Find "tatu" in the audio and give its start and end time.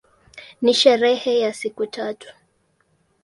1.87-2.27